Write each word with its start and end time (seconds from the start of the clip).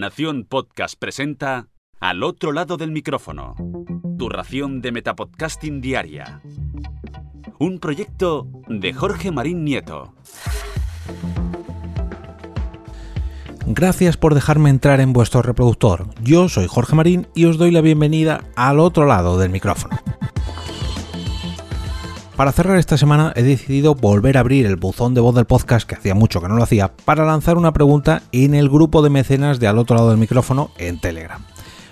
Nación 0.00 0.46
Podcast 0.48 0.94
presenta 0.98 1.68
Al 2.00 2.22
otro 2.22 2.52
lado 2.52 2.78
del 2.78 2.90
micrófono. 2.90 3.54
Tu 4.18 4.30
ración 4.30 4.80
de 4.80 4.92
Metapodcasting 4.92 5.82
Diaria. 5.82 6.40
Un 7.58 7.78
proyecto 7.80 8.48
de 8.66 8.94
Jorge 8.94 9.30
Marín 9.30 9.62
Nieto. 9.62 10.14
Gracias 13.66 14.16
por 14.16 14.32
dejarme 14.32 14.70
entrar 14.70 15.00
en 15.00 15.12
vuestro 15.12 15.42
reproductor. 15.42 16.06
Yo 16.22 16.48
soy 16.48 16.66
Jorge 16.66 16.96
Marín 16.96 17.28
y 17.34 17.44
os 17.44 17.58
doy 17.58 17.70
la 17.70 17.82
bienvenida 17.82 18.44
al 18.56 18.80
otro 18.80 19.04
lado 19.04 19.38
del 19.38 19.50
micrófono. 19.50 19.98
Para 22.40 22.52
cerrar 22.52 22.78
esta 22.78 22.96
semana 22.96 23.34
he 23.36 23.42
decidido 23.42 23.94
volver 23.94 24.38
a 24.38 24.40
abrir 24.40 24.64
el 24.64 24.76
buzón 24.76 25.12
de 25.12 25.20
voz 25.20 25.34
del 25.34 25.44
podcast, 25.44 25.86
que 25.86 25.94
hacía 25.94 26.14
mucho 26.14 26.40
que 26.40 26.48
no 26.48 26.56
lo 26.56 26.62
hacía, 26.62 26.90
para 27.04 27.26
lanzar 27.26 27.58
una 27.58 27.74
pregunta 27.74 28.22
en 28.32 28.54
el 28.54 28.70
grupo 28.70 29.02
de 29.02 29.10
mecenas 29.10 29.60
de 29.60 29.66
al 29.66 29.76
otro 29.76 29.94
lado 29.96 30.08
del 30.08 30.16
micrófono 30.16 30.70
en 30.78 30.98
Telegram. 30.98 31.44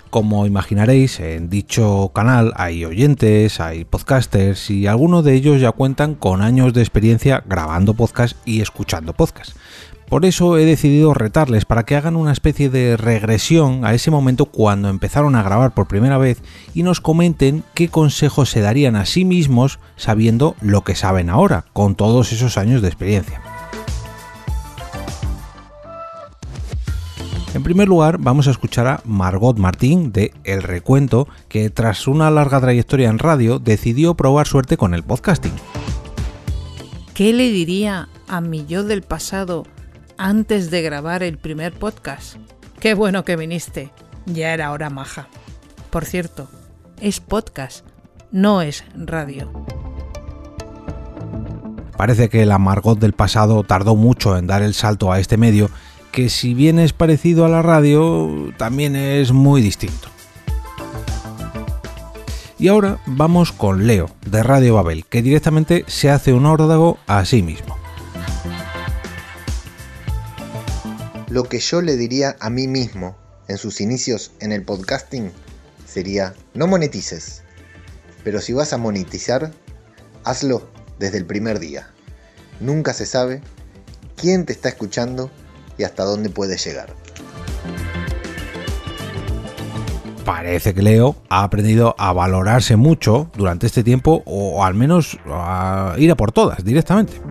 Como 0.09 0.47
imaginaréis, 0.47 1.19
en 1.19 1.51
dicho 1.51 2.09
canal 2.15 2.51
hay 2.55 2.83
oyentes, 2.83 3.59
hay 3.59 3.85
podcasters 3.85 4.71
y 4.71 4.87
algunos 4.87 5.23
de 5.23 5.35
ellos 5.35 5.61
ya 5.61 5.71
cuentan 5.71 6.15
con 6.15 6.41
años 6.41 6.73
de 6.73 6.81
experiencia 6.81 7.43
grabando 7.45 7.93
podcast 7.93 8.35
y 8.43 8.61
escuchando 8.61 9.13
podcast. 9.13 9.55
Por 10.09 10.25
eso 10.25 10.57
he 10.57 10.65
decidido 10.65 11.13
retarles 11.13 11.65
para 11.65 11.83
que 11.83 11.95
hagan 11.95 12.15
una 12.15 12.31
especie 12.31 12.71
de 12.71 12.97
regresión 12.97 13.85
a 13.85 13.93
ese 13.93 14.09
momento 14.09 14.45
cuando 14.45 14.89
empezaron 14.89 15.35
a 15.35 15.43
grabar 15.43 15.75
por 15.75 15.87
primera 15.87 16.17
vez 16.17 16.41
y 16.73 16.81
nos 16.81 16.99
comenten 16.99 17.63
qué 17.75 17.89
consejos 17.89 18.49
se 18.49 18.61
darían 18.61 18.95
a 18.95 19.05
sí 19.05 19.23
mismos 19.23 19.79
sabiendo 19.97 20.55
lo 20.61 20.83
que 20.83 20.95
saben 20.95 21.29
ahora, 21.29 21.65
con 21.73 21.93
todos 21.93 22.33
esos 22.33 22.57
años 22.57 22.81
de 22.81 22.87
experiencia. 22.87 23.39
En 27.53 27.61
primer 27.61 27.87
lugar, 27.87 28.17
vamos 28.17 28.47
a 28.47 28.51
escuchar 28.51 28.87
a 28.87 29.01
Margot 29.05 29.57
Martín 29.59 30.11
de 30.11 30.33
El 30.43 30.63
Recuento, 30.63 31.27
que 31.49 31.69
tras 31.69 32.07
una 32.07 32.31
larga 32.31 32.59
trayectoria 32.59 33.09
en 33.09 33.19
radio 33.19 33.59
decidió 33.59 34.15
probar 34.15 34.47
suerte 34.47 34.75
con 34.75 34.95
el 34.95 35.03
podcasting. 35.03 35.53
¿Qué 37.13 37.31
le 37.31 37.51
diría 37.51 38.09
a 38.27 38.41
mi 38.41 38.65
yo 38.65 38.83
del 38.83 39.03
pasado 39.03 39.65
antes 40.19 40.69
de 40.69 40.81
grabar 40.81 41.23
el 41.23 41.37
primer 41.37 41.73
podcast. 41.73 42.35
Qué 42.79 42.93
bueno 42.93 43.23
que 43.23 43.37
viniste. 43.37 43.89
Ya 44.25 44.53
era 44.53 44.71
hora 44.71 44.89
maja. 44.89 45.29
Por 45.89 46.05
cierto, 46.05 46.49
es 46.99 47.21
podcast, 47.21 47.85
no 48.31 48.61
es 48.61 48.83
radio. 48.95 49.49
Parece 51.97 52.29
que 52.29 52.45
la 52.45 52.59
Margot 52.59 52.99
del 52.99 53.13
pasado 53.13 53.63
tardó 53.63 53.95
mucho 53.95 54.37
en 54.37 54.45
dar 54.45 54.61
el 54.61 54.73
salto 54.73 55.11
a 55.11 55.19
este 55.19 55.37
medio, 55.37 55.69
que 56.11 56.29
si 56.29 56.53
bien 56.53 56.79
es 56.79 56.93
parecido 56.93 57.45
a 57.45 57.49
la 57.49 57.61
radio, 57.61 58.53
también 58.57 58.95
es 58.95 59.31
muy 59.31 59.61
distinto. 59.61 60.09
Y 62.57 62.67
ahora 62.67 62.99
vamos 63.05 63.53
con 63.53 63.87
Leo, 63.87 64.09
de 64.25 64.43
Radio 64.43 64.75
Babel, 64.75 65.05
que 65.05 65.21
directamente 65.21 65.85
se 65.87 66.09
hace 66.09 66.33
un 66.33 66.45
órdago 66.45 66.97
a 67.07 67.23
sí 67.23 67.41
mismo. 67.41 67.79
Lo 71.29 71.43
que 71.43 71.59
yo 71.59 71.83
le 71.83 71.95
diría 71.95 72.35
a 72.39 72.49
mí 72.49 72.67
mismo 72.67 73.15
en 73.47 73.59
sus 73.59 73.81
inicios 73.81 74.31
en 74.39 74.51
el 74.51 74.63
podcasting 74.63 75.31
sería, 75.85 76.33
no 76.55 76.65
monetices, 76.65 77.43
pero 78.23 78.41
si 78.41 78.51
vas 78.53 78.73
a 78.73 78.79
monetizar, 78.79 79.51
hazlo 80.23 80.67
desde 80.97 81.19
el 81.19 81.27
primer 81.27 81.59
día. 81.59 81.91
Nunca 82.59 82.93
se 82.93 83.05
sabe 83.05 83.41
quién 84.17 84.47
te 84.47 84.53
está 84.53 84.69
escuchando 84.69 85.29
y 85.77 85.83
hasta 85.83 86.03
dónde 86.03 86.31
puedes 86.31 86.65
llegar. 86.65 86.95
Parece 90.25 90.73
que 90.73 90.81
Leo 90.81 91.15
ha 91.29 91.43
aprendido 91.43 91.93
a 91.99 92.11
valorarse 92.11 92.75
mucho 92.75 93.29
durante 93.37 93.67
este 93.67 93.83
tiempo 93.83 94.23
o 94.25 94.63
al 94.63 94.73
menos 94.73 95.19
a 95.27 95.93
ir 95.99 96.09
a 96.09 96.15
por 96.15 96.31
todas 96.31 96.63
directamente. 96.63 97.21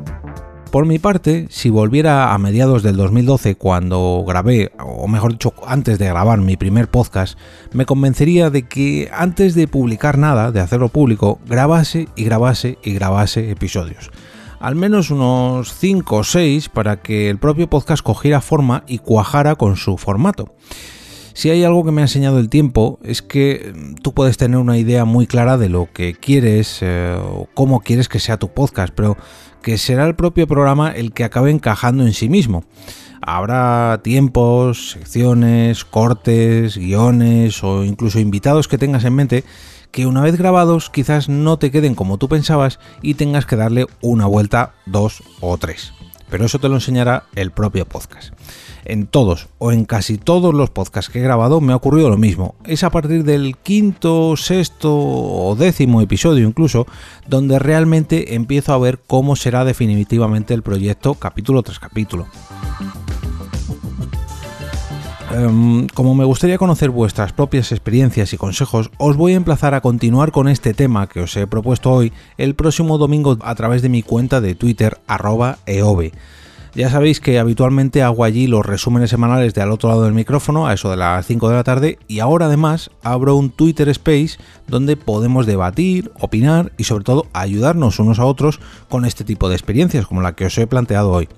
Por 0.71 0.85
mi 0.85 0.99
parte, 0.99 1.47
si 1.49 1.71
volviera 1.71 2.35
a 2.35 2.39
mediados 2.39 2.83
del 2.83 2.97
2012 2.97 3.55
cuando 3.55 4.23
grabé, 4.29 4.71
o 4.79 5.09
mejor 5.09 5.33
dicho, 5.33 5.55
antes 5.67 5.99
de 5.99 6.09
grabar 6.09 6.41
mi 6.41 6.59
primer 6.59 6.89
podcast, 6.89 7.39
me 7.73 7.87
convencería 7.87 8.51
de 8.51 8.69
que 8.69 9.09
antes 9.11 9.55
de 9.55 9.67
publicar 9.67 10.19
nada, 10.19 10.53
de 10.53 10.61
hacerlo 10.61 10.91
público, 10.91 11.39
grabase 11.47 12.09
y 12.17 12.25
grabase 12.25 12.77
y 12.85 12.93
grabase 12.93 13.51
episodios. 13.51 14.11
Al 14.61 14.75
menos 14.75 15.11
unos 15.11 15.73
5 15.73 16.17
o 16.17 16.25
6 16.25 16.69
para 16.69 17.01
que 17.01 17.31
el 17.31 17.39
propio 17.39 17.71
podcast 17.71 18.03
cogiera 18.03 18.43
forma 18.43 18.85
y 18.87 18.99
cuajara 18.99 19.55
con 19.55 19.77
su 19.77 19.97
formato. 19.97 20.55
Si 21.39 21.51
hay 21.51 21.63
algo 21.63 21.85
que 21.85 21.93
me 21.93 22.01
ha 22.01 22.07
enseñado 22.07 22.41
el 22.41 22.49
tiempo 22.49 22.99
es 23.05 23.23
que 23.23 23.73
mm, 23.73 23.95
tú 24.03 24.13
puedes 24.13 24.37
tener 24.37 24.59
una 24.59 24.77
idea 24.77 25.05
muy 25.05 25.29
clara 25.29 25.57
de 25.57 25.69
lo 25.69 25.89
que 25.93 26.15
quieres 26.15 26.79
eh, 26.81 27.17
o 27.17 27.47
cómo 27.55 27.79
quieres 27.79 28.09
que 28.09 28.19
sea 28.19 28.39
tu 28.39 28.49
podcast, 28.49 28.93
pero 28.93 29.17
que 29.63 29.79
será 29.79 30.05
el 30.09 30.17
propio 30.17 30.49
programa 30.49 30.91
el 30.91 31.13
que 31.13 31.23
acabe 31.23 31.53
encajando 31.53 32.05
en 32.05 32.13
sí 32.13 32.29
mismo. 32.29 32.65
Habrá 33.21 34.01
tiempos, 34.03 34.91
secciones, 34.91 35.85
cortes, 35.85 36.77
guiones 36.77 37.63
o 37.63 37.85
incluso 37.85 38.19
invitados 38.19 38.67
que 38.67 38.77
tengas 38.77 39.05
en 39.05 39.15
mente 39.15 39.45
que 39.93 40.07
una 40.07 40.23
vez 40.23 40.37
grabados 40.37 40.91
quizás 40.91 41.29
no 41.29 41.57
te 41.57 41.71
queden 41.71 41.95
como 41.95 42.19
tú 42.19 42.29
pensabas 42.29 42.81
y 43.01 43.15
tengas 43.15 43.47
que 43.47 43.55
darle 43.55 43.87
una 44.01 44.27
vuelta, 44.27 44.75
dos 44.87 45.23
o 45.39 45.57
tres. 45.57 45.93
Pero 46.31 46.47
eso 46.47 46.59
te 46.59 46.69
lo 46.69 46.75
enseñará 46.75 47.27
el 47.37 47.53
propio 47.53 47.87
podcast 47.87 48.35
en 48.89 49.07
todos 49.07 49.49
o 49.59 49.71
en 49.71 49.85
casi 49.85 50.19
todos 50.19 50.55
los 50.55 50.71
podcasts 50.71 51.13
que 51.13 51.21
he 51.21 51.23
grabado 51.23 51.61
me 51.61 51.73
ha 51.73 51.77
ocurrido 51.77 52.11
lo 52.11 52.17
mismo. 52.17 52.55
Es 52.65 52.83
a 52.83 52.91
partir 52.91 53.25
del 53.25 53.57
quinto, 53.57 54.37
sexto 54.37 54.93
o 54.93 55.55
décimo 55.57 56.01
episodio 56.01 56.49
incluso 56.49 56.87
donde 57.27 57.59
realmente 57.59 58.35
empiezo 58.35 58.73
a 58.73 58.79
ver 58.79 58.99
cómo 59.07 59.37
será 59.37 59.65
definitivamente 59.65 60.55
el 60.55 60.63
proyecto 60.63 61.15
capítulo 61.15 61.63
tras 61.63 61.79
capítulo. 61.79 62.27
Em, 65.31 65.87
como 65.89 66.15
me 66.15 66.25
gustaría 66.25 66.57
conocer 66.57 66.89
vuestras 66.89 67.35
propias 67.35 67.71
experiencias 67.71 68.33
y 68.33 68.39
consejos, 68.39 68.91
os 68.97 69.17
voy 69.17 69.35
a 69.35 69.37
emplazar 69.37 69.75
a 69.75 69.83
continuar 69.83 70.33
con 70.33 70.49
este 70.49 70.73
tema 70.73 71.07
que 71.07 71.21
os 71.21 71.37
he 71.37 71.47
propuesto 71.47 71.93
hoy 71.93 72.13
el 72.39 72.55
próximo 72.55 72.97
domingo 72.97 73.37
a 73.43 73.55
través 73.55 73.83
de 73.83 73.91
mi 73.91 74.03
cuenta 74.03 74.41
de 74.41 74.55
Twitter 74.55 74.99
arroba 75.07 75.59
eove. 75.67 76.13
Ya 76.79 76.91
sabéis 76.91 77.19
que 77.19 77.41
habitualmente 77.41 78.05
hago 78.05 78.23
allí 78.23 78.47
los 78.47 78.65
resúmenes 78.65 79.11
semanales 79.11 79.53
de 79.53 79.61
al 79.61 79.73
otro 79.73 79.89
lado 79.89 80.05
del 80.05 80.15
micrófono, 80.15 80.69
a 80.69 80.75
eso 80.75 80.89
de 80.93 80.97
las 80.97 81.27
5 81.27 81.49
de 81.49 81.57
la 81.57 81.65
tarde, 81.65 81.99
y 82.07 82.21
ahora 82.21 82.47
además 82.47 82.93
abro 83.03 83.35
un 83.35 83.51
Twitter 83.51 83.89
Space 83.89 84.39
donde 84.69 84.97
podemos 84.97 85.45
debatir, 85.45 86.13
opinar 86.21 86.71
y 86.79 86.85
sobre 86.85 87.03
todo 87.03 87.27
ayudarnos 87.33 87.99
unos 87.99 88.21
a 88.21 88.27
otros 88.27 88.61
con 88.89 89.05
este 89.05 89.25
tipo 89.25 89.49
de 89.49 89.57
experiencias 89.57 90.07
como 90.07 90.23
la 90.23 90.37
que 90.37 90.47
os 90.47 90.57
he 90.57 90.69
planteado 90.69 91.11
hoy. 91.11 91.29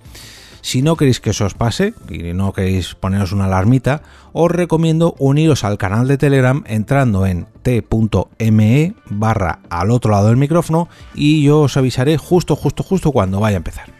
Si 0.60 0.82
no 0.82 0.96
queréis 0.96 1.20
que 1.20 1.30
eso 1.30 1.46
os 1.46 1.54
pase 1.54 1.94
y 2.10 2.34
no 2.34 2.52
queréis 2.52 2.94
poneros 2.94 3.32
una 3.32 3.46
alarmita, 3.46 4.02
os 4.34 4.50
recomiendo 4.50 5.14
uniros 5.18 5.64
al 5.64 5.78
canal 5.78 6.06
de 6.06 6.18
Telegram 6.18 6.62
entrando 6.66 7.24
en 7.24 7.46
t.me 7.62 8.94
barra 9.06 9.60
al 9.70 9.90
otro 9.90 10.10
lado 10.10 10.26
del 10.26 10.36
micrófono 10.36 10.90
y 11.14 11.42
yo 11.42 11.62
os 11.62 11.78
avisaré 11.78 12.18
justo, 12.18 12.56
justo, 12.56 12.82
justo 12.82 13.10
cuando 13.10 13.40
vaya 13.40 13.56
a 13.56 13.64
empezar. 13.64 13.99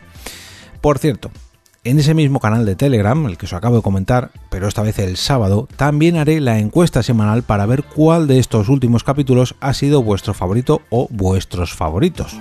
Por 0.80 0.98
cierto, 0.98 1.30
en 1.84 1.98
ese 1.98 2.14
mismo 2.14 2.40
canal 2.40 2.64
de 2.64 2.76
Telegram, 2.76 3.26
el 3.26 3.36
que 3.36 3.46
os 3.46 3.52
acabo 3.52 3.76
de 3.76 3.82
comentar, 3.82 4.30
pero 4.50 4.66
esta 4.66 4.82
vez 4.82 4.98
el 4.98 5.16
sábado, 5.16 5.68
también 5.76 6.16
haré 6.16 6.40
la 6.40 6.58
encuesta 6.58 7.02
semanal 7.02 7.42
para 7.42 7.66
ver 7.66 7.84
cuál 7.84 8.26
de 8.26 8.38
estos 8.38 8.68
últimos 8.68 9.04
capítulos 9.04 9.54
ha 9.60 9.74
sido 9.74 10.02
vuestro 10.02 10.32
favorito 10.32 10.82
o 10.90 11.06
vuestros 11.10 11.74
favoritos. 11.74 12.38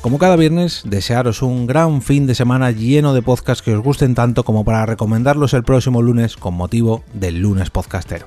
Como 0.00 0.18
cada 0.18 0.34
viernes, 0.34 0.82
desearos 0.84 1.42
un 1.42 1.68
gran 1.68 2.02
fin 2.02 2.26
de 2.26 2.34
semana 2.34 2.72
lleno 2.72 3.14
de 3.14 3.22
podcasts 3.22 3.62
que 3.62 3.74
os 3.74 3.82
gusten 3.82 4.16
tanto 4.16 4.42
como 4.44 4.64
para 4.64 4.86
recomendarlos 4.86 5.54
el 5.54 5.62
próximo 5.62 6.02
lunes 6.02 6.36
con 6.36 6.54
motivo 6.54 7.04
del 7.14 7.40
lunes 7.40 7.70
podcastero. 7.70 8.26